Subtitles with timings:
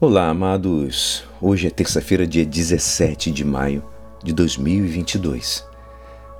[0.00, 1.24] Olá, amados.
[1.40, 3.82] Hoje é terça-feira, dia 17 de maio
[4.22, 5.66] de 2022.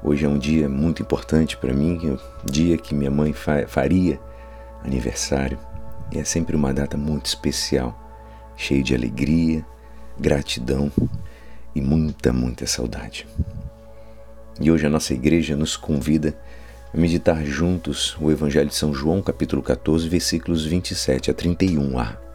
[0.01, 4.21] Hoje é um dia muito importante para mim, é dia que minha mãe fa faria
[4.85, 5.59] aniversário.
[6.13, 8.01] E é sempre uma data muito especial,
[8.57, 9.67] cheia de alegria,
[10.17, 10.93] gratidão
[11.75, 13.27] e muita, muita saudade.
[14.61, 16.33] E hoje a nossa igreja nos convida
[16.95, 22.28] a meditar juntos o Evangelho de São João, capítulo 14, versículos 27 a 31a.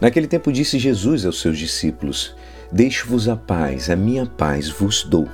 [0.00, 2.34] Naquele tempo disse Jesus aos seus discípulos:
[2.70, 5.28] Deixo-vos a paz, a minha paz vos dou.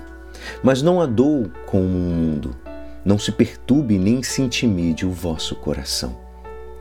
[0.63, 2.57] Mas não a dou como o mundo.
[3.05, 6.17] Não se perturbe nem se intimide o vosso coração.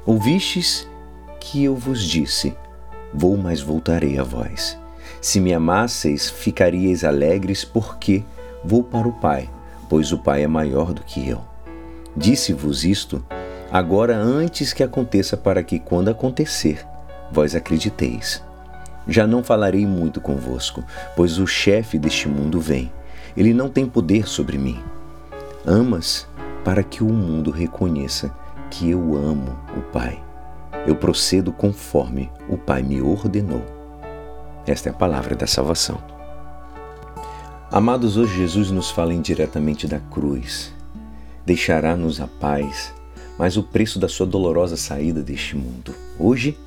[0.05, 0.87] Ouvistes
[1.39, 2.55] que eu vos disse:
[3.13, 4.77] Vou, mas voltarei a vós.
[5.19, 8.23] Se me amasseis, ficaríeis alegres, porque
[8.63, 9.49] vou para o Pai,
[9.89, 11.41] pois o Pai é maior do que eu.
[12.15, 13.23] Disse-vos isto
[13.71, 16.85] agora antes que aconteça, para que, quando acontecer,
[17.31, 18.43] vós acrediteis.
[19.07, 20.83] Já não falarei muito convosco,
[21.15, 22.91] pois o chefe deste mundo vem.
[23.35, 24.79] Ele não tem poder sobre mim.
[25.65, 26.27] Amas
[26.63, 28.31] para que o mundo reconheça
[28.69, 30.21] que eu amo o Pai.
[30.85, 33.63] Eu procedo conforme o Pai me ordenou.
[34.65, 35.99] Esta é a palavra da salvação.
[37.71, 40.73] Amados, hoje Jesus nos fala indiretamente da cruz.
[41.45, 42.93] Deixará-nos a paz,
[43.37, 45.95] mas o preço da sua dolorosa saída deste mundo.
[46.19, 46.57] Hoje,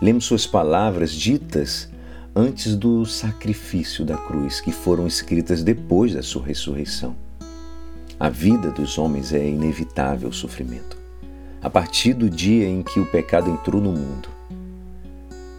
[0.00, 1.86] Lemos suas palavras ditas
[2.34, 7.14] antes do sacrifício da cruz, que foram escritas depois da sua ressurreição.
[8.18, 10.96] A vida dos homens é inevitável sofrimento,
[11.60, 14.30] a partir do dia em que o pecado entrou no mundo.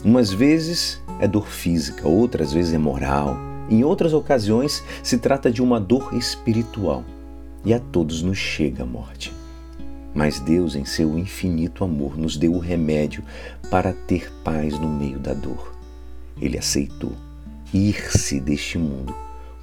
[0.03, 3.37] Umas vezes é dor física, outras vezes é moral,
[3.69, 7.03] em outras ocasiões se trata de uma dor espiritual,
[7.63, 9.31] e a todos nos chega a morte.
[10.13, 13.23] Mas Deus, em seu infinito amor, nos deu o remédio
[13.69, 15.73] para ter paz no meio da dor.
[16.39, 17.13] Ele aceitou
[17.73, 19.15] ir-se deste mundo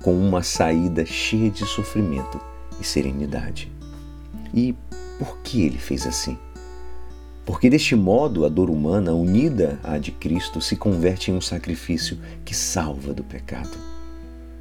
[0.02, 2.40] com uma saída cheia de sofrimento
[2.80, 3.70] e serenidade.
[4.54, 4.74] E
[5.18, 6.38] por que ele fez assim?
[7.44, 12.18] Porque deste modo a dor humana, unida à de Cristo, se converte em um sacrifício
[12.44, 13.76] que salva do pecado.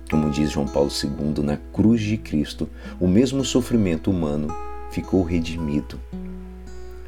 [0.10, 2.70] Como diz João Paulo II, na cruz de Cristo,
[3.00, 4.48] o mesmo sofrimento humano
[4.92, 6.00] ficou redimido.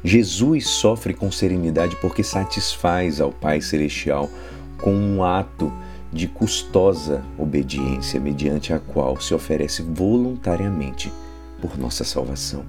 [0.02, 4.30] Jesus sofre com serenidade porque satisfaz ao Pai Celestial
[4.78, 5.70] com um ato
[6.12, 11.12] de custosa obediência, mediante a qual se oferece voluntariamente
[11.60, 12.64] por nossa salvação.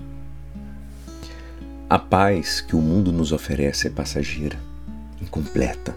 [1.89, 4.57] A paz que o mundo nos oferece é passageira,
[5.21, 5.95] incompleta.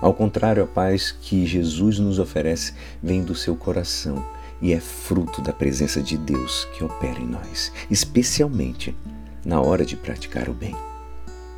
[0.00, 4.24] Ao contrário, a paz que Jesus nos oferece vem do seu coração
[4.60, 8.96] e é fruto da presença de Deus que opera em nós, especialmente
[9.44, 10.76] na hora de praticar o bem.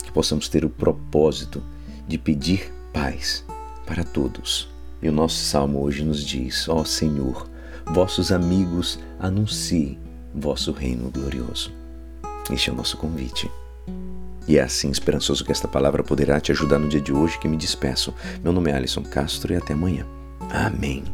[0.05, 1.63] Que possamos ter o propósito
[2.07, 3.45] de pedir paz
[3.87, 4.69] para todos.
[5.03, 7.49] E o nosso salmo hoje nos diz: Ó oh Senhor,
[7.87, 9.99] vossos amigos anunciem
[10.35, 11.73] vosso reino glorioso.
[12.53, 13.51] Este é o nosso convite.
[14.47, 17.49] E é assim, esperançoso que esta palavra poderá te ajudar no dia de hoje que
[17.49, 18.13] me despeço.
[18.43, 20.07] Meu nome é Alisson Castro e até amanhã.
[20.51, 21.05] Amém.